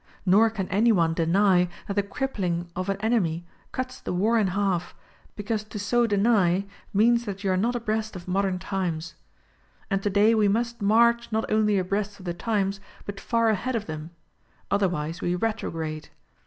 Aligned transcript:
Nor 0.25 0.49
can 0.49 0.67
any 0.69 0.91
one 0.91 1.13
deny 1.13 1.69
that 1.85 1.93
the 1.93 2.01
crippling 2.01 2.71
of 2.75 2.89
an 2.89 2.97
enemy 3.01 3.45
cuts 3.71 3.99
the 3.99 4.11
war 4.11 4.35
in 4.39 4.47
half, 4.47 4.95
because 5.35 5.63
to 5.65 5.77
so 5.77 6.07
deny 6.07 6.65
means 6.91 7.25
that 7.25 7.43
you 7.43 7.51
are 7.51 7.55
not 7.55 7.75
abreast 7.75 8.15
of 8.15 8.27
modern 8.27 8.57
times. 8.57 9.13
And 9.91 10.01
today 10.01 10.33
we 10.33 10.47
must 10.47 10.81
march 10.81 11.31
not 11.31 11.51
only 11.51 11.77
abreast 11.77 12.17
of 12.17 12.25
the 12.25 12.33
times 12.33 12.79
but 13.05 13.19
far 13.19 13.49
ahead 13.49 13.75
of 13.75 13.85
them; 13.85 14.09
otherwise 14.71 15.21
we 15.21 15.35
retrograde. 15.35 16.09